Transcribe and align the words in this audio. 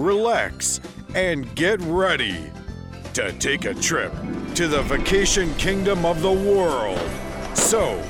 relax, 0.00 0.80
and 1.14 1.54
get 1.54 1.80
ready 1.82 2.50
to 3.12 3.32
take 3.34 3.64
a 3.64 3.74
trip 3.74 4.12
to 4.54 4.66
the 4.66 4.82
vacation 4.82 5.52
kingdom 5.54 6.04
of 6.04 6.22
the 6.22 6.32
world. 6.32 6.98
So, 7.54 8.02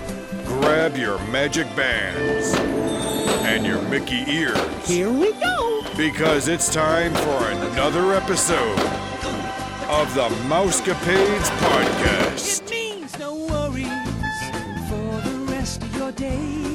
grab 0.46 0.96
your 0.96 1.18
magic 1.26 1.66
bands 1.74 2.54
and 3.46 3.66
your 3.66 3.82
Mickey 3.82 4.24
ears. 4.30 4.58
Here 4.86 5.10
we 5.10 5.32
go. 5.32 5.82
Because 5.96 6.48
it's 6.48 6.72
time 6.72 7.12
for 7.14 7.48
another 7.48 8.14
episode 8.14 8.78
of 9.88 10.14
the 10.14 10.28
Mousecapades 10.48 11.48
Podcast. 11.59 12.62
It 12.62 12.70
means 12.70 13.18
no 13.18 13.34
worries 13.34 13.86
for 14.88 15.28
the 15.28 15.46
rest 15.48 15.82
of 15.82 15.96
your. 15.96 16.70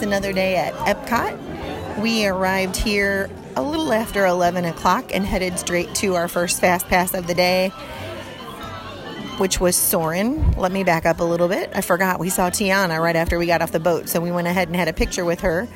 It's 0.00 0.06
another 0.06 0.32
day 0.32 0.56
at 0.56 0.72
Epcot. 0.86 2.00
We 2.00 2.24
arrived 2.26 2.74
here 2.74 3.28
a 3.54 3.60
little 3.60 3.92
after 3.92 4.24
11 4.24 4.64
o'clock 4.64 5.14
and 5.14 5.26
headed 5.26 5.58
straight 5.58 5.94
to 5.96 6.14
our 6.14 6.26
first 6.26 6.58
fast 6.58 6.88
pass 6.88 7.12
of 7.12 7.26
the 7.26 7.34
day, 7.34 7.68
which 9.36 9.60
was 9.60 9.76
Soarin'. 9.76 10.52
Let 10.52 10.72
me 10.72 10.84
back 10.84 11.04
up 11.04 11.20
a 11.20 11.22
little 11.22 11.48
bit. 11.48 11.70
I 11.74 11.82
forgot 11.82 12.18
we 12.18 12.30
saw 12.30 12.48
Tiana 12.48 12.98
right 12.98 13.14
after 13.14 13.38
we 13.38 13.44
got 13.44 13.60
off 13.60 13.72
the 13.72 13.78
boat, 13.78 14.08
so 14.08 14.22
we 14.22 14.32
went 14.32 14.48
ahead 14.48 14.68
and 14.68 14.76
had 14.78 14.88
a 14.88 14.94
picture 14.94 15.26
with 15.26 15.40
her. 15.40 15.68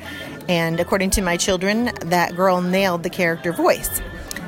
And 0.49 0.79
according 0.79 1.11
to 1.11 1.21
my 1.21 1.37
children, 1.37 1.91
that 2.05 2.35
girl 2.35 2.61
nailed 2.61 3.03
the 3.03 3.11
character 3.11 3.53
voice. 3.53 4.01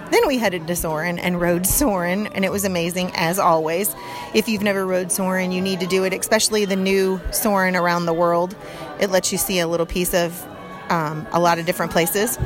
Then 0.10 0.26
we 0.26 0.38
headed 0.38 0.68
to 0.68 0.76
Soarin' 0.76 1.20
and 1.20 1.40
rode 1.40 1.68
Soarin', 1.68 2.28
and 2.28 2.46
it 2.46 2.52
was 2.52 2.64
amazing 2.64 3.12
as 3.14 3.38
always. 3.40 3.94
If 4.34 4.48
you've 4.48 4.64
never 4.64 4.88
rode 4.88 5.12
Soarin', 5.12 5.52
you 5.52 5.62
need 5.62 5.82
to 5.82 5.86
do 5.86 6.06
it, 6.06 6.14
especially 6.14 6.66
the 6.66 6.78
new 6.78 7.20
Soarin' 7.32 7.76
around 7.76 8.06
the 8.06 8.14
world. 8.14 8.56
It 9.00 9.10
lets 9.10 9.32
you 9.32 9.38
see 9.38 9.60
a 9.60 9.68
little 9.68 9.86
piece 9.86 10.14
of 10.14 10.48
um, 10.90 11.28
a 11.32 11.40
lot 11.40 11.60
of 11.60 11.66
different 11.66 11.92
places. 11.92 12.38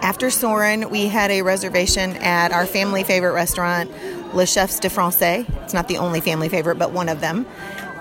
After 0.00 0.30
Soarin', 0.30 0.90
we 0.90 1.08
had 1.08 1.30
a 1.30 1.42
reservation 1.42 2.12
at 2.18 2.52
our 2.52 2.66
family 2.66 3.02
favorite 3.02 3.32
restaurant, 3.32 3.90
Le 4.34 4.46
Chefs 4.46 4.78
de 4.78 4.88
Francais. 4.88 5.44
It's 5.62 5.74
not 5.74 5.88
the 5.88 5.98
only 5.98 6.20
family 6.20 6.48
favorite, 6.48 6.78
but 6.78 6.92
one 6.92 7.08
of 7.08 7.20
them. 7.20 7.46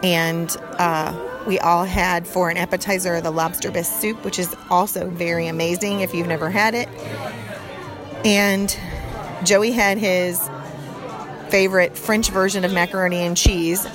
And 0.04 0.56
uh, 0.78 1.18
we 1.48 1.58
all 1.60 1.86
had 1.86 2.28
for 2.28 2.50
an 2.50 2.58
appetizer 2.58 3.20
the 3.20 3.32
lobster 3.32 3.72
bisque 3.72 4.00
soup, 4.00 4.24
which 4.24 4.38
is 4.38 4.56
also 4.70 5.10
very 5.10 5.48
amazing 5.48 6.02
if 6.02 6.14
you've 6.14 6.28
never 6.28 6.52
had 6.52 6.76
it. 6.76 6.88
And 8.24 8.78
Joey 9.44 9.72
had 9.72 9.98
his 9.98 10.50
favorite 11.50 11.98
French 11.98 12.30
version 12.30 12.66
of 12.66 12.74
macaroni 12.74 13.18
and 13.18 13.36
cheese. 13.36 13.86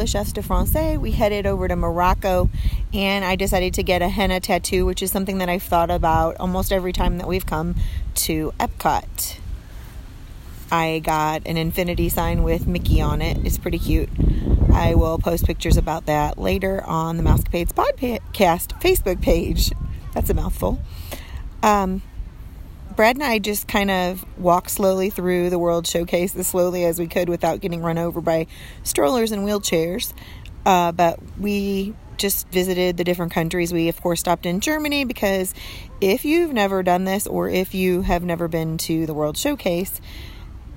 Chefs 0.08 0.32
de 0.32 0.42
Francais, 0.42 0.98
we 0.98 1.12
headed 1.12 1.46
over 1.46 1.68
to 1.68 1.76
Morocco 1.76 2.50
and 2.94 3.26
I 3.26 3.36
decided 3.36 3.74
to 3.74 3.84
get 3.84 4.02
a 4.02 4.08
henna 4.08 4.40
tattoo, 4.40 4.86
which 4.86 5.04
is 5.04 5.12
something 5.12 5.40
that 5.40 5.50
I've 5.50 5.64
thought 5.64 5.92
about 5.92 6.38
almost 6.40 6.72
every 6.72 6.94
time 6.94 7.18
that 7.18 7.28
we've 7.28 7.46
come 7.46 7.76
to 8.16 8.54
Epcot. 8.60 9.40
I 10.72 11.00
got 11.00 11.44
an 11.46 11.58
infinity 11.58 12.10
sign 12.10 12.44
with 12.44 12.68
Mickey 12.68 13.02
on 13.02 13.22
it. 13.22 13.46
It's 13.46 13.58
pretty 13.58 13.80
cute. 13.80 14.10
I 14.74 14.96
will 14.96 15.18
post 15.18 15.46
pictures 15.46 15.78
about 15.78 16.06
that 16.06 16.38
later 16.38 16.84
on 16.86 17.18
the 17.18 17.24
Mousecapades 17.24 17.74
Podcast 17.74 18.80
Facebook 18.82 19.22
page. 19.22 19.72
That's 20.14 20.30
a 20.30 20.34
mouthful. 20.34 20.80
Um, 21.64 22.02
Brad 22.98 23.16
and 23.16 23.24
I 23.24 23.38
just 23.38 23.68
kind 23.68 23.92
of 23.92 24.26
walked 24.40 24.72
slowly 24.72 25.12
through 25.12 25.52
the 25.52 25.60
World 25.60 25.86
Showcase 25.86 26.36
as 26.36 26.48
slowly 26.48 26.84
as 26.84 26.98
we 26.98 27.06
could 27.06 27.30
without 27.30 27.62
getting 27.62 27.84
run 27.84 28.00
over 28.00 28.22
by 28.22 28.48
strollers 28.82 29.32
and 29.32 29.48
wheelchairs. 29.48 30.14
Uh, 30.66 30.92
but 30.92 31.20
we 31.38 31.94
just 32.18 32.50
visited 32.50 32.98
the 32.98 33.04
different 33.04 33.32
countries. 33.32 33.72
We, 33.72 33.88
of 33.88 34.02
course, 34.02 34.20
stopped 34.20 34.48
in 34.48 34.62
Germany 34.62 35.06
because 35.06 35.54
if 36.02 36.26
you've 36.26 36.54
never 36.54 36.82
done 36.82 37.04
this 37.04 37.28
or 37.28 37.48
if 37.48 37.76
you 37.76 38.02
have 38.02 38.24
never 38.24 38.48
been 38.48 38.80
to 38.80 39.06
the 39.06 39.14
World 39.14 39.38
Showcase, 39.38 40.02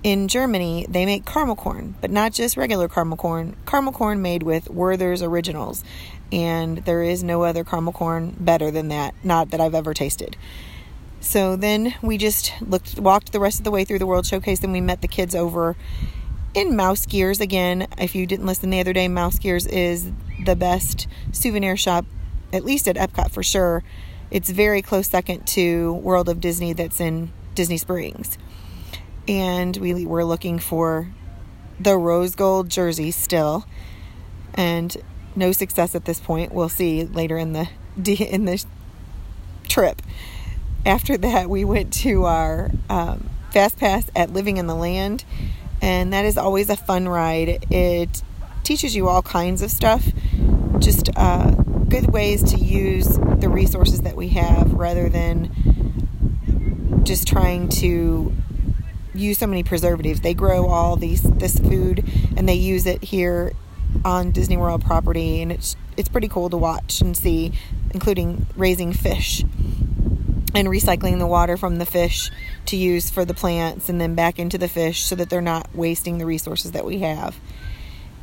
in 0.02 0.28
Germany, 0.28 0.84
they 0.90 1.06
make 1.06 1.24
caramel 1.24 1.56
corn, 1.56 1.94
but 2.02 2.10
not 2.10 2.34
just 2.34 2.54
regular 2.58 2.88
caramel 2.88 3.16
corn. 3.16 3.56
Caramel 3.64 3.94
corn 3.94 4.20
made 4.20 4.42
with 4.42 4.68
Werther's 4.68 5.22
Originals, 5.22 5.84
and 6.30 6.78
there 6.84 7.02
is 7.02 7.22
no 7.22 7.44
other 7.44 7.64
caramel 7.64 7.94
corn 7.94 8.36
better 8.38 8.70
than 8.70 8.88
that. 8.88 9.14
Not 9.24 9.50
that 9.50 9.60
I've 9.60 9.74
ever 9.74 9.94
tasted. 9.94 10.36
So 11.20 11.56
then 11.56 11.94
we 12.02 12.18
just 12.18 12.52
looked, 12.60 12.98
walked 12.98 13.32
the 13.32 13.40
rest 13.40 13.58
of 13.58 13.64
the 13.64 13.70
way 13.70 13.84
through 13.84 13.98
the 13.98 14.06
World 14.06 14.26
Showcase, 14.26 14.62
and 14.64 14.72
we 14.72 14.80
met 14.80 15.02
the 15.02 15.08
kids 15.08 15.34
over 15.34 15.76
in 16.54 16.74
Mouse 16.74 17.06
Gears 17.06 17.40
again. 17.40 17.86
If 17.98 18.14
you 18.14 18.26
didn't 18.26 18.46
listen 18.46 18.70
the 18.70 18.80
other 18.80 18.92
day, 18.92 19.06
Mouse 19.08 19.38
Gears 19.38 19.66
is 19.66 20.10
the 20.44 20.56
best 20.56 21.06
souvenir 21.32 21.76
shop, 21.76 22.06
at 22.52 22.64
least 22.64 22.88
at 22.88 22.96
Epcot 22.96 23.30
for 23.30 23.42
sure. 23.42 23.84
It's 24.30 24.48
very 24.48 24.80
close 24.80 25.08
second 25.08 25.46
to 25.48 25.92
World 25.94 26.28
of 26.28 26.40
Disney, 26.40 26.72
that's 26.72 27.00
in 27.00 27.32
Disney 27.54 27.76
Springs 27.76 28.38
and 29.30 29.76
we 29.76 30.04
were 30.06 30.24
looking 30.24 30.58
for 30.58 31.08
the 31.78 31.96
rose 31.96 32.34
gold 32.34 32.68
jersey 32.68 33.10
still 33.12 33.64
and 34.54 34.96
no 35.36 35.52
success 35.52 35.94
at 35.94 36.04
this 36.04 36.18
point 36.18 36.52
we'll 36.52 36.68
see 36.68 37.04
later 37.04 37.38
in 37.38 37.52
the 37.52 37.68
in 38.06 38.44
the 38.44 38.64
trip 39.68 40.02
after 40.86 41.16
that 41.16 41.48
we 41.48 41.64
went 41.64 41.92
to 41.92 42.24
our 42.24 42.70
um, 42.88 43.28
fast 43.52 43.78
pass 43.78 44.08
at 44.14 44.32
living 44.32 44.56
in 44.56 44.66
the 44.66 44.74
land 44.74 45.24
and 45.82 46.12
that 46.12 46.24
is 46.24 46.36
always 46.38 46.70
a 46.70 46.76
fun 46.76 47.08
ride 47.08 47.64
it 47.70 48.22
teaches 48.64 48.94
you 48.94 49.08
all 49.08 49.22
kinds 49.22 49.62
of 49.62 49.70
stuff 49.70 50.04
just 50.78 51.10
uh, 51.16 51.50
good 51.88 52.12
ways 52.12 52.42
to 52.52 52.56
use 52.56 53.18
the 53.18 53.48
resources 53.48 54.02
that 54.02 54.16
we 54.16 54.28
have 54.28 54.72
rather 54.72 55.08
than 55.08 55.50
just 57.04 57.26
trying 57.26 57.68
to 57.68 58.32
use 59.14 59.38
so 59.38 59.46
many 59.46 59.62
preservatives. 59.62 60.20
They 60.20 60.34
grow 60.34 60.66
all 60.68 60.96
these 60.96 61.22
this 61.22 61.58
food 61.58 62.04
and 62.36 62.48
they 62.48 62.54
use 62.54 62.86
it 62.86 63.02
here 63.02 63.52
on 64.04 64.30
Disney 64.30 64.56
World 64.56 64.84
property 64.84 65.42
and 65.42 65.50
it's 65.50 65.76
it's 65.96 66.08
pretty 66.08 66.28
cool 66.28 66.48
to 66.50 66.56
watch 66.56 67.00
and 67.00 67.16
see 67.16 67.52
including 67.92 68.46
raising 68.56 68.92
fish 68.92 69.44
and 70.54 70.68
recycling 70.68 71.18
the 71.18 71.26
water 71.26 71.56
from 71.56 71.76
the 71.76 71.86
fish 71.86 72.30
to 72.66 72.76
use 72.76 73.10
for 73.10 73.24
the 73.24 73.34
plants 73.34 73.88
and 73.88 74.00
then 74.00 74.14
back 74.14 74.38
into 74.38 74.58
the 74.58 74.68
fish 74.68 75.02
so 75.02 75.14
that 75.14 75.30
they're 75.30 75.40
not 75.40 75.74
wasting 75.74 76.18
the 76.18 76.26
resources 76.26 76.72
that 76.72 76.84
we 76.84 76.98
have. 77.00 77.38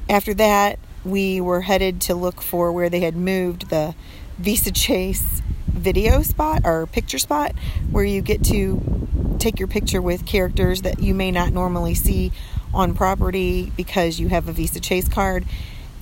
After 0.10 0.34
that, 0.36 0.80
we 1.06 1.40
were 1.42 1.62
headed 1.62 2.02
to 2.02 2.16
look 2.16 2.42
for 2.42 2.72
where 2.72 2.90
they 2.90 3.02
had 3.02 3.16
moved 3.16 3.70
the 3.70 3.96
Visa 4.38 4.72
Chase 4.72 5.42
video 5.68 6.22
spot 6.22 6.62
or 6.66 6.86
picture 6.88 7.20
spot 7.20 7.54
where 7.92 8.04
you 8.04 8.22
get 8.22 8.44
to 8.46 9.38
take 9.40 9.60
your 9.60 9.68
picture 9.68 10.02
with 10.02 10.26
characters 10.26 10.82
that 10.82 11.00
you 11.00 11.14
may 11.14 11.32
not 11.32 11.54
normally 11.54 11.94
see 11.94 12.32
on 12.74 12.94
property 12.94 13.72
because 13.78 14.20
you 14.20 14.28
have 14.30 14.48
a 14.48 14.52
Visa 14.52 14.80
Chase 14.80 15.08
card. 15.08 15.46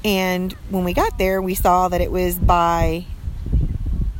And 0.03 0.53
when 0.69 0.83
we 0.83 0.93
got 0.93 1.17
there, 1.17 1.41
we 1.41 1.55
saw 1.55 1.87
that 1.89 2.01
it 2.01 2.11
was 2.11 2.37
by 2.37 3.05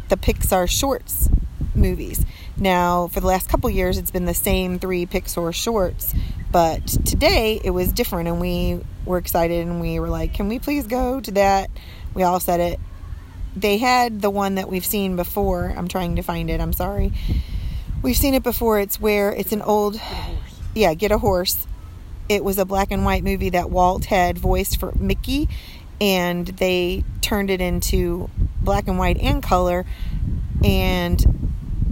the 0.09 0.17
Pixar 0.17 0.69
Shorts 0.69 1.29
movies. 1.75 2.25
Now, 2.57 3.07
for 3.07 3.19
the 3.19 3.27
last 3.27 3.49
couple 3.49 3.69
years, 3.69 3.97
it's 3.97 4.11
been 4.11 4.25
the 4.25 4.33
same 4.33 4.79
three 4.79 5.05
Pixar 5.05 5.53
shorts, 5.53 6.13
but 6.51 6.87
today 6.87 7.59
it 7.63 7.71
was 7.71 7.91
different, 7.91 8.27
and 8.27 8.39
we 8.39 8.79
were 9.05 9.17
excited 9.17 9.67
and 9.67 9.79
we 9.81 9.99
were 9.99 10.09
like, 10.09 10.33
Can 10.33 10.47
we 10.47 10.59
please 10.59 10.87
go 10.87 11.19
to 11.21 11.31
that? 11.31 11.69
We 12.13 12.23
all 12.23 12.39
said 12.39 12.59
it. 12.59 12.79
They 13.55 13.77
had 13.77 14.21
the 14.21 14.29
one 14.29 14.55
that 14.55 14.69
we've 14.69 14.85
seen 14.85 15.15
before. 15.15 15.73
I'm 15.75 15.87
trying 15.87 16.17
to 16.17 16.21
find 16.21 16.49
it, 16.49 16.59
I'm 16.59 16.73
sorry. 16.73 17.13
We've 18.01 18.17
seen 18.17 18.33
it 18.33 18.43
before. 18.43 18.79
It's 18.79 18.99
where 18.99 19.31
it's 19.31 19.51
an 19.51 19.61
old, 19.61 19.99
yeah, 20.73 20.93
Get 20.93 21.11
a 21.11 21.17
Horse. 21.17 21.65
It 22.27 22.43
was 22.43 22.57
a 22.57 22.65
black 22.65 22.91
and 22.91 23.05
white 23.05 23.23
movie 23.23 23.49
that 23.51 23.69
Walt 23.69 24.05
had 24.05 24.37
voiced 24.37 24.79
for 24.79 24.91
Mickey, 24.93 25.47
and 26.01 26.45
they 26.45 27.03
turned 27.21 27.49
it 27.49 27.61
into 27.61 28.29
black 28.61 28.87
and 28.87 28.97
white 28.97 29.17
and 29.17 29.41
color. 29.41 29.85
And 30.63 31.44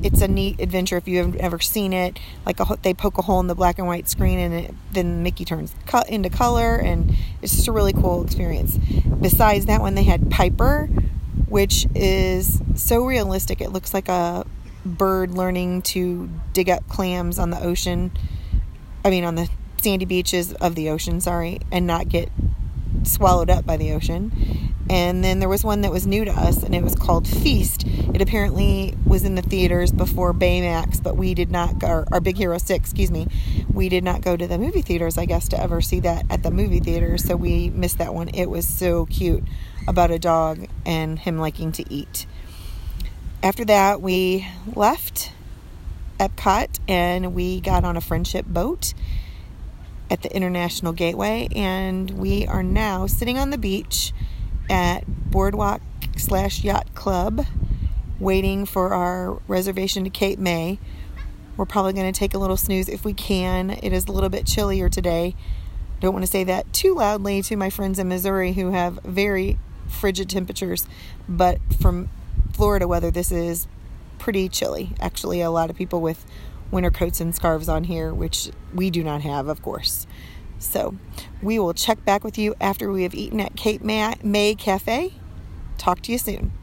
it's 0.04 0.22
a 0.22 0.28
neat 0.28 0.60
adventure 0.60 0.98
if 0.98 1.08
you 1.08 1.20
have 1.20 1.36
ever 1.38 1.60
seen 1.60 1.94
it. 1.94 2.20
Like 2.46 2.60
a, 2.60 2.78
they 2.82 2.94
poke 2.94 3.18
a 3.18 3.22
hole 3.22 3.40
in 3.40 3.48
the 3.48 3.56
black 3.56 3.80
and 3.80 3.88
white 3.88 4.10
screen, 4.10 4.40
and 4.40 4.54
it, 4.54 4.76
then 4.92 5.24
Mickey 5.24 5.46
turns 5.46 5.74
cut 5.86 6.10
into 6.10 6.30
color, 6.30 6.76
and 6.76 7.16
it's 7.42 7.56
just 7.56 7.68
a 7.68 7.72
really 7.72 7.94
cool 7.94 8.24
experience. 8.24 8.78
Besides 9.22 9.66
that 9.68 9.82
one, 9.82 9.96
they 9.96 10.04
had 10.04 10.30
Piper, 10.30 10.88
which 11.48 11.88
is 11.96 12.62
so 12.76 13.06
realistic. 13.06 13.62
It 13.62 13.72
looks 13.72 13.94
like 13.94 14.10
a 14.10 14.46
bird 14.86 15.32
learning 15.32 15.82
to 15.82 16.30
dig 16.52 16.70
up 16.70 16.88
clams 16.90 17.40
on 17.40 17.50
the 17.50 17.62
ocean. 17.62 18.12
I 19.06 19.10
mean, 19.10 19.24
on 19.24 19.36
the 19.36 19.50
sandy 19.82 20.06
beaches 20.06 20.54
of 20.54 20.76
the 20.76 20.90
ocean, 20.90 21.22
sorry, 21.22 21.60
and 21.72 21.88
not 21.88 22.10
get 22.10 22.30
swallowed 23.04 23.50
up 23.50 23.66
by 23.66 23.78
the 23.78 23.92
ocean. 23.92 24.32
And 24.90 25.24
then 25.24 25.40
there 25.40 25.50
was 25.50 25.64
one 25.64 25.82
that 25.82 25.92
was 25.92 26.06
new 26.06 26.26
to 26.26 26.32
us, 26.32 26.62
and 26.64 26.76
it 26.76 26.84
was 26.84 26.96
called 26.96 27.28
Feast. 27.28 27.86
It 27.86 28.22
apparently 28.22 28.96
was 29.06 29.24
in 29.24 29.36
the 29.36 29.42
theaters 29.42 29.92
before 29.92 30.34
Baymax, 30.34 31.02
but 31.02 31.16
we 31.16 31.34
did 31.34 31.50
not 31.50 31.80
go, 31.80 32.06
or 32.12 32.20
Big 32.20 32.38
Hero 32.38 32.58
6, 32.58 32.70
excuse 32.70 33.10
me. 33.10 33.28
We 33.72 33.90
did 33.90 34.04
not 34.04 34.22
go 34.22 34.36
to 34.36 34.46
the 34.46 34.58
movie 34.58 34.82
theaters, 34.82 35.18
I 35.18 35.26
guess, 35.26 35.48
to 35.50 35.60
ever 35.60 35.82
see 35.82 36.02
that 36.02 36.26
at 36.30 36.44
the 36.44 36.52
movie 36.52 36.80
theaters, 36.80 37.24
so 37.24 37.36
we 37.36 37.70
missed 37.70 37.98
that 38.00 38.14
one. 38.14 38.30
It 38.30 38.50
was 38.50 38.68
so 38.68 39.06
cute 39.06 39.44
about 39.88 40.12
a 40.12 40.20
dog 40.20 40.68
and 40.86 41.18
him 41.18 41.38
liking 41.38 41.72
to 41.74 41.94
eat 41.94 42.26
after 43.44 43.66
that, 43.66 44.02
we 44.02 44.48
left 44.74 45.34
Epcot 46.18 46.80
and 46.88 47.36
we 47.36 47.60
got 47.60 47.84
on 47.84 47.98
a 47.98 48.02
friendship 48.02 48.46
boat 48.46 48.94
at 50.10 50.22
the 50.22 50.34
International 50.34 50.94
Gateway, 50.94 51.50
and 51.54 52.10
we 52.12 52.48
are 52.48 52.64
now 52.64 53.06
sitting 53.06 53.38
on 53.38 53.50
the 53.50 53.58
beach 53.58 54.14
at 54.70 55.04
Boardwalk 55.32 55.82
slash 56.18 56.64
Yacht 56.64 56.94
Club, 56.96 57.46
waiting 58.20 58.66
for 58.66 58.94
our 58.94 59.42
reservation 59.48 60.04
to 60.04 60.10
Cape 60.10 60.40
May. 60.40 60.80
We're 61.58 61.66
probably 61.66 61.94
going 61.94 62.12
to 62.12 62.18
take 62.18 62.34
a 62.34 62.38
little 62.38 62.58
snooze 62.58 62.90
if 62.90 63.06
we 63.06 63.14
can. 63.14 63.70
It 63.70 63.94
is 63.94 64.06
a 64.06 64.12
little 64.12 64.30
bit 64.30 64.46
chillier 64.46 64.90
today. 64.90 65.36
Don't 66.00 66.14
want 66.14 66.26
to 66.26 66.32
say 66.32 66.44
that 66.44 66.72
too 66.74 66.96
loudly 66.96 67.42
to 67.44 67.56
my 67.56 67.70
friends 67.70 68.00
in 68.00 68.08
Missouri 68.08 68.54
who 68.54 68.72
have 68.72 69.00
very 69.04 69.58
frigid 69.88 70.30
temperatures, 70.30 70.88
but 71.30 71.60
from 71.80 72.10
Florida 72.52 72.88
weather, 72.88 73.12
this 73.12 73.32
is 73.32 73.68
pretty 74.20 74.50
chilly. 74.50 74.92
Actually, 75.00 75.42
a 75.42 75.52
lot 75.52 75.70
of 75.70 75.76
people 75.76 76.02
with 76.02 76.26
winter 76.72 76.92
coats 76.92 77.22
and 77.22 77.34
scarves 77.36 77.70
on 77.70 77.84
here, 77.86 78.14
which 78.14 78.50
we 78.74 78.90
do 78.90 79.04
not 79.04 79.22
have, 79.22 79.48
of 79.48 79.62
course. 79.62 80.08
So, 80.64 80.96
we 81.42 81.60
will 81.60 81.74
check 81.74 82.04
back 82.06 82.24
with 82.24 82.38
you 82.38 82.56
after 82.62 82.90
we 82.90 83.04
have 83.04 83.14
eaten 83.14 83.40
at 83.42 83.56
Cape 83.56 83.82
May, 83.82 84.16
May 84.24 84.56
Cafe. 84.56 85.14
Talk 85.78 86.02
to 86.04 86.12
you 86.12 86.18
soon. 86.18 86.54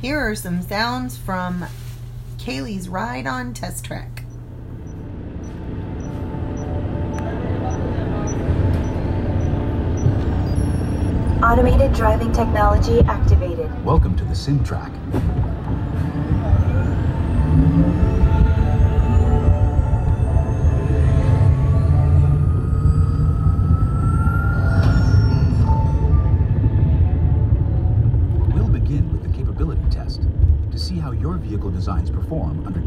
Here 0.00 0.18
are 0.18 0.36
some 0.36 0.62
sounds 0.62 1.18
from 1.18 1.66
Kaylee's 2.38 2.88
ride 2.88 3.26
on 3.26 3.52
Test 3.52 3.84
Track. 3.84 4.24
Automated 11.42 11.92
driving 11.92 12.32
technology 12.32 13.00
activated. 13.00 13.84
Welcome 13.84 14.16
to 14.16 14.24
the 14.24 14.34
sim 14.34 14.62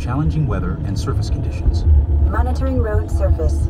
challenging 0.09 0.47
weather 0.47 0.79
and 0.85 0.99
surface 0.99 1.29
conditions. 1.29 1.85
Monitoring 2.31 2.79
road 2.79 3.11
surface. 3.11 3.67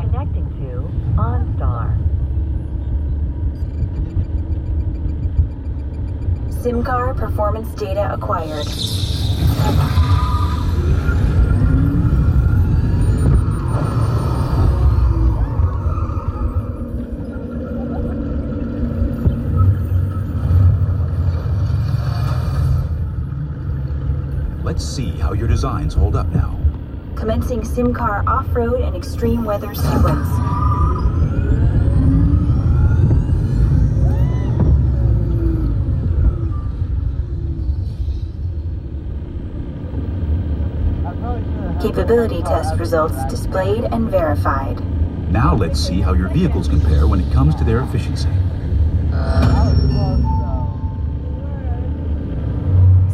Connecting 0.00 0.48
to 0.56 0.88
OnStar. 1.18 1.94
SIMCAR 6.62 7.14
performance 7.14 7.68
data 7.74 8.10
acquired. 8.14 8.66
Let's 24.64 24.84
see 24.84 25.10
how 25.10 25.32
your 25.32 25.48
designs 25.48 25.92
hold 25.92 26.14
up 26.14 26.28
now. 26.28 26.56
Commencing 27.16 27.62
SIMCAR 27.62 28.24
off-road 28.28 28.80
and 28.80 28.94
extreme 28.94 29.44
weather 29.44 29.74
sequence. 29.74 30.28
I 41.04 41.12
probably 41.20 41.42
should 41.42 41.80
Capability 41.82 42.42
test 42.42 42.78
results 42.78 43.16
displayed 43.28 43.84
and 43.84 44.08
verified. 44.08 44.80
Now 45.32 45.56
let's 45.56 45.80
see 45.80 46.00
how 46.00 46.12
your 46.12 46.28
vehicles 46.28 46.68
compare 46.68 47.08
when 47.08 47.20
it 47.20 47.32
comes 47.32 47.56
to 47.56 47.64
their 47.64 47.80
efficiency. 47.80 48.28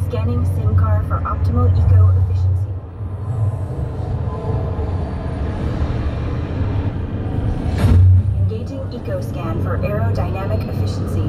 Scanning 0.09 0.45
SIM 0.55 0.77
car 0.99 1.09
for 1.09 1.25
optimal 1.25 1.69
eco 1.79 2.09
efficiency. 2.23 2.71
Engaging 8.39 8.81
EcoScan 8.99 9.63
for 9.63 9.79
aerodynamic 9.79 10.63
efficiency. 10.69 11.29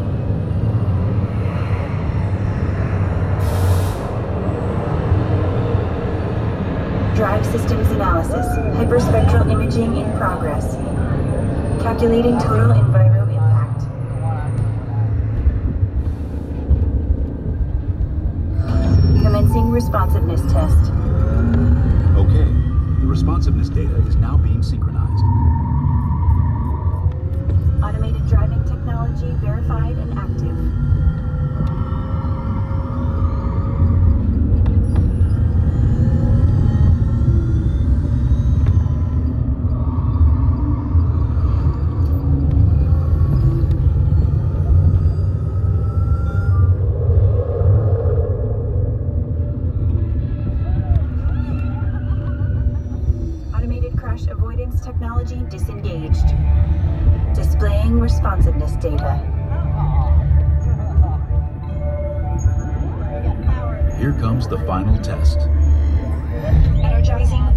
Drive 7.15 7.45
systems 7.47 7.91
analysis. 7.91 8.45
Hyperspectral 8.77 9.51
imaging 9.51 9.97
in 9.97 10.17
progress. 10.17 10.75
Calculating 11.81 12.37
total 12.39 12.69
enviro 12.69 13.08
Commencing 19.49 19.71
responsiveness 19.71 20.41
test. 20.41 20.91
Okay, 22.21 22.45
the 23.01 23.07
responsiveness 23.07 23.67
data 23.69 23.95
is 24.07 24.15
now 24.17 24.37
being 24.37 24.61
synchronized. 24.61 25.23
Automated 27.83 28.27
driving 28.27 28.63
technology 28.65 29.31
verified 29.41 29.97
and 29.97 30.19
active. 30.19 31.08
Here 64.09 64.19
comes 64.19 64.47
the 64.47 64.57
final 64.65 64.97
test. 64.97 65.37
Energizing 66.83 67.48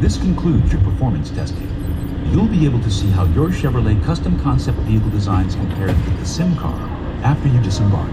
This 0.00 0.16
concludes 0.16 0.72
your 0.72 0.82
performance 0.82 1.30
testing. 1.30 1.68
You'll 2.30 2.48
be 2.48 2.64
able 2.66 2.80
to 2.80 2.90
see 2.90 3.08
how 3.08 3.24
your 3.26 3.48
Chevrolet 3.48 4.04
custom 4.04 4.38
concept 4.40 4.76
vehicle 4.78 5.10
designs 5.10 5.54
compare 5.54 5.86
to 5.86 6.10
the 6.10 6.26
sim 6.26 6.56
car 6.56 6.74
after 7.22 7.48
you 7.48 7.60
disembark. 7.60 8.10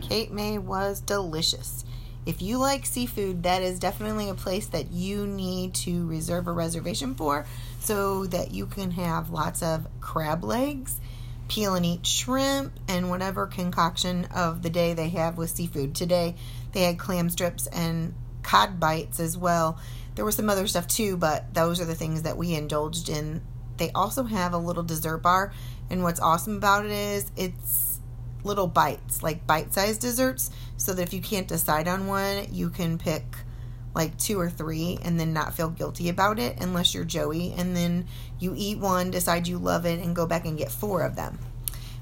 Cape 0.00 0.30
May 0.30 0.56
was 0.58 1.00
delicious. 1.00 1.84
If 2.26 2.42
you 2.42 2.58
like 2.58 2.86
seafood, 2.86 3.42
that 3.42 3.62
is 3.62 3.78
definitely 3.78 4.28
a 4.28 4.34
place 4.34 4.66
that 4.68 4.92
you 4.92 5.26
need 5.26 5.74
to 5.74 6.06
reserve 6.06 6.46
a 6.46 6.52
reservation 6.52 7.14
for 7.14 7.44
so 7.80 8.26
that 8.26 8.52
you 8.52 8.66
can 8.66 8.92
have 8.92 9.30
lots 9.30 9.62
of 9.62 9.86
crab 10.00 10.44
legs, 10.44 11.00
peel 11.48 11.74
and 11.74 11.84
eat 11.84 12.06
shrimp, 12.06 12.72
and 12.86 13.10
whatever 13.10 13.46
concoction 13.46 14.26
of 14.26 14.62
the 14.62 14.70
day 14.70 14.94
they 14.94 15.08
have 15.08 15.36
with 15.36 15.50
seafood. 15.50 15.94
Today 15.94 16.36
they 16.72 16.84
had 16.84 16.98
clam 16.98 17.30
strips 17.30 17.66
and 17.66 18.14
cod 18.48 18.80
bites 18.80 19.20
as 19.20 19.36
well. 19.36 19.78
There 20.14 20.24
was 20.24 20.36
some 20.36 20.48
other 20.48 20.66
stuff 20.66 20.88
too, 20.88 21.18
but 21.18 21.52
those 21.52 21.80
are 21.82 21.84
the 21.84 21.94
things 21.94 22.22
that 22.22 22.38
we 22.38 22.54
indulged 22.54 23.10
in. 23.10 23.42
They 23.76 23.90
also 23.92 24.24
have 24.24 24.54
a 24.54 24.58
little 24.58 24.82
dessert 24.82 25.18
bar, 25.18 25.52
and 25.90 26.02
what's 26.02 26.18
awesome 26.18 26.56
about 26.56 26.86
it 26.86 26.90
is 26.90 27.30
it's 27.36 28.00
little 28.44 28.66
bites, 28.66 29.22
like 29.22 29.46
bite 29.46 29.74
sized 29.74 30.00
desserts, 30.00 30.50
so 30.78 30.94
that 30.94 31.02
if 31.02 31.12
you 31.12 31.20
can't 31.20 31.46
decide 31.46 31.88
on 31.88 32.06
one, 32.06 32.46
you 32.50 32.70
can 32.70 32.96
pick 32.96 33.24
like 33.94 34.16
two 34.16 34.40
or 34.40 34.48
three 34.48 34.98
and 35.02 35.20
then 35.20 35.34
not 35.34 35.54
feel 35.54 35.68
guilty 35.68 36.08
about 36.08 36.38
it 36.38 36.56
unless 36.60 36.94
you're 36.94 37.04
Joey. 37.04 37.52
And 37.52 37.76
then 37.76 38.06
you 38.38 38.54
eat 38.56 38.78
one, 38.78 39.10
decide 39.10 39.46
you 39.46 39.58
love 39.58 39.84
it, 39.84 40.00
and 40.00 40.16
go 40.16 40.26
back 40.26 40.46
and 40.46 40.56
get 40.56 40.72
four 40.72 41.02
of 41.02 41.16
them. 41.16 41.38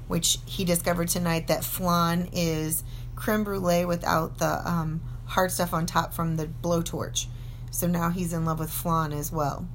Which 0.07 0.37
he 0.45 0.63
discovered 0.63 1.09
tonight 1.09 1.47
that 1.47 1.65
flan 1.65 2.29
is 2.31 2.85
creme 3.15 3.43
brulee 3.43 3.83
without 3.83 4.37
the 4.37 4.65
um, 4.65 5.01
hard 5.27 5.51
stuff 5.51 5.73
on 5.73 5.85
top 5.85 6.13
from 6.13 6.35
the 6.35 6.47
blowtorch. 6.47 7.27
So 7.71 7.87
now 7.87 8.09
he's 8.09 8.33
in 8.33 8.45
love 8.45 8.59
with 8.59 8.71
flan 8.71 9.13
as 9.13 9.31
well. 9.31 9.67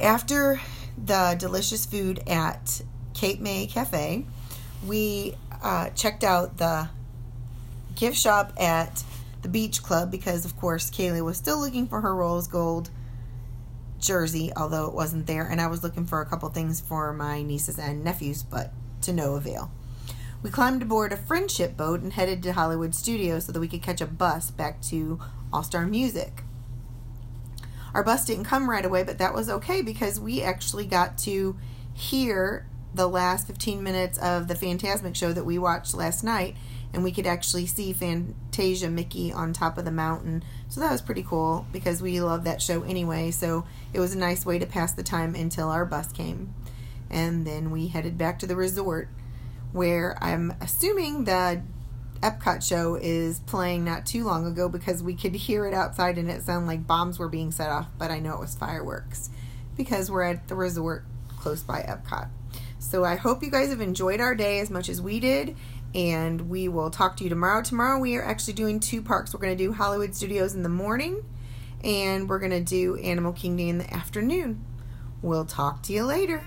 After 0.00 0.60
the 1.02 1.36
delicious 1.38 1.86
food 1.86 2.22
at 2.26 2.82
Cape 3.14 3.40
May 3.40 3.66
Cafe, 3.66 4.24
we 4.86 5.36
uh, 5.62 5.90
checked 5.90 6.24
out 6.24 6.56
the 6.56 6.88
gift 7.94 8.16
shop 8.16 8.52
at 8.58 9.04
the 9.42 9.48
beach 9.48 9.82
club 9.82 10.10
because, 10.10 10.44
of 10.44 10.56
course, 10.56 10.90
Kaylee 10.90 11.24
was 11.24 11.36
still 11.36 11.60
looking 11.60 11.86
for 11.86 12.00
her 12.00 12.14
rose 12.14 12.46
gold 12.46 12.90
jersey, 14.00 14.52
although 14.56 14.86
it 14.86 14.94
wasn't 14.94 15.26
there, 15.26 15.46
and 15.46 15.60
I 15.60 15.68
was 15.68 15.82
looking 15.82 16.06
for 16.06 16.20
a 16.20 16.26
couple 16.26 16.48
things 16.48 16.80
for 16.80 17.12
my 17.12 17.42
nieces 17.42 17.78
and 17.78 18.02
nephews, 18.02 18.42
but 18.42 18.72
to 19.02 19.12
no 19.12 19.34
avail. 19.34 19.70
We 20.42 20.50
climbed 20.50 20.82
aboard 20.82 21.12
a 21.12 21.16
friendship 21.16 21.76
boat 21.76 22.00
and 22.00 22.12
headed 22.12 22.42
to 22.42 22.52
Hollywood 22.52 22.96
Studios 22.96 23.44
so 23.46 23.52
that 23.52 23.60
we 23.60 23.68
could 23.68 23.82
catch 23.82 24.00
a 24.00 24.06
bus 24.06 24.50
back 24.50 24.82
to 24.82 25.20
All 25.52 25.62
Star 25.62 25.86
Music. 25.86 26.42
Our 27.94 28.02
bus 28.02 28.24
didn't 28.24 28.44
come 28.44 28.68
right 28.68 28.84
away, 28.84 29.04
but 29.04 29.18
that 29.18 29.34
was 29.34 29.48
okay 29.48 29.82
because 29.82 30.18
we 30.18 30.42
actually 30.42 30.86
got 30.86 31.16
to 31.18 31.56
hear 31.94 32.66
the 32.92 33.08
last 33.08 33.46
15 33.46 33.82
minutes 33.82 34.18
of 34.18 34.48
the 34.48 34.54
Fantasmic 34.54 35.14
show 35.14 35.32
that 35.32 35.44
we 35.44 35.58
watched 35.58 35.94
last 35.94 36.24
night, 36.24 36.56
and 36.92 37.04
we 37.04 37.12
could 37.12 37.26
actually 37.26 37.66
see 37.66 37.92
Fantasia 37.92 38.90
Mickey 38.90 39.32
on 39.32 39.52
top 39.52 39.78
of 39.78 39.84
the 39.84 39.92
mountain. 39.92 40.42
So 40.68 40.80
that 40.80 40.90
was 40.90 41.02
pretty 41.02 41.22
cool 41.22 41.66
because 41.70 42.02
we 42.02 42.20
love 42.20 42.42
that 42.44 42.60
show 42.60 42.82
anyway. 42.82 43.30
So 43.30 43.64
it 43.92 44.00
was 44.00 44.14
a 44.14 44.18
nice 44.18 44.44
way 44.44 44.58
to 44.58 44.66
pass 44.66 44.92
the 44.92 45.04
time 45.04 45.36
until 45.36 45.68
our 45.68 45.84
bus 45.84 46.10
came. 46.10 46.52
And 47.08 47.46
then 47.46 47.70
we 47.70 47.88
headed 47.88 48.18
back 48.18 48.40
to 48.40 48.46
the 48.46 48.56
resort 48.56 49.08
where 49.72 50.16
I'm 50.20 50.54
assuming 50.60 51.24
the 51.24 51.62
Epcot 52.22 52.66
show 52.66 52.94
is 52.94 53.40
playing 53.40 53.84
not 53.84 54.06
too 54.06 54.24
long 54.24 54.46
ago 54.46 54.68
because 54.68 55.02
we 55.02 55.14
could 55.14 55.34
hear 55.34 55.66
it 55.66 55.74
outside 55.74 56.18
and 56.18 56.30
it 56.30 56.42
sounded 56.42 56.68
like 56.68 56.86
bombs 56.86 57.18
were 57.18 57.28
being 57.28 57.50
set 57.50 57.70
off, 57.70 57.88
but 57.98 58.10
I 58.10 58.20
know 58.20 58.34
it 58.34 58.40
was 58.40 58.54
fireworks 58.54 59.28
because 59.76 60.10
we're 60.10 60.22
at 60.22 60.46
the 60.48 60.54
resort 60.54 61.04
close 61.38 61.62
by 61.62 61.80
Epcot. 61.80 62.28
So 62.78 63.04
I 63.04 63.16
hope 63.16 63.42
you 63.42 63.50
guys 63.50 63.70
have 63.70 63.80
enjoyed 63.80 64.20
our 64.20 64.34
day 64.34 64.60
as 64.60 64.70
much 64.70 64.88
as 64.88 65.02
we 65.02 65.18
did, 65.18 65.56
and 65.94 66.48
we 66.48 66.68
will 66.68 66.90
talk 66.90 67.16
to 67.16 67.24
you 67.24 67.30
tomorrow. 67.30 67.62
Tomorrow 67.62 67.98
we 67.98 68.16
are 68.16 68.24
actually 68.24 68.54
doing 68.54 68.78
two 68.78 69.02
parks. 69.02 69.32
We're 69.32 69.40
going 69.40 69.56
to 69.56 69.64
do 69.64 69.72
Hollywood 69.72 70.14
Studios 70.14 70.54
in 70.54 70.62
the 70.62 70.68
morning, 70.68 71.24
and 71.82 72.28
we're 72.28 72.38
going 72.38 72.52
to 72.52 72.60
do 72.60 72.96
Animal 72.98 73.32
Kingdom 73.32 73.68
in 73.68 73.78
the 73.78 73.92
afternoon. 73.92 74.64
We'll 75.22 75.44
talk 75.44 75.82
to 75.84 75.92
you 75.92 76.04
later. 76.04 76.44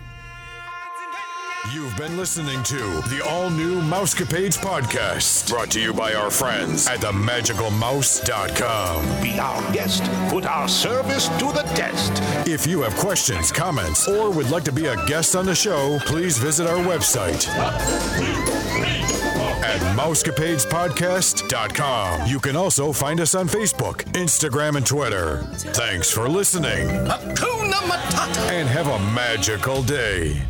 You've 1.73 1.97
been 1.97 2.15
listening 2.15 2.61
to 2.63 2.77
the 3.09 3.21
all 3.27 3.49
new 3.49 3.81
Mousecapades 3.81 4.55
podcast, 4.57 5.49
brought 5.49 5.71
to 5.71 5.81
you 5.81 5.93
by 5.93 6.13
our 6.13 6.29
friends 6.29 6.87
at 6.87 6.99
themagicalmouse.com. 6.99 9.21
Be 9.21 9.39
our 9.39 9.73
guest. 9.73 10.03
Put 10.29 10.45
our 10.45 10.67
service 10.67 11.27
to 11.27 11.45
the 11.51 11.63
test. 11.73 12.11
If 12.47 12.67
you 12.67 12.81
have 12.83 12.95
questions, 12.95 13.51
comments, 13.51 14.07
or 14.07 14.29
would 14.31 14.51
like 14.51 14.63
to 14.65 14.71
be 14.71 14.85
a 14.85 14.95
guest 15.07 15.35
on 15.35 15.45
the 15.45 15.55
show, 15.55 15.97
please 16.05 16.37
visit 16.37 16.67
our 16.67 16.77
website 16.77 17.47
at 19.63 19.81
mousecapadespodcast.com. 19.97 22.27
You 22.27 22.39
can 22.39 22.55
also 22.55 22.91
find 22.93 23.19
us 23.19 23.33
on 23.33 23.49
Facebook, 23.49 24.03
Instagram, 24.13 24.77
and 24.77 24.85
Twitter. 24.85 25.41
Thanks 25.55 26.11
for 26.11 26.29
listening 26.29 26.87
and 26.89 28.69
have 28.69 28.87
a 28.87 28.99
magical 29.13 29.81
day. 29.81 30.43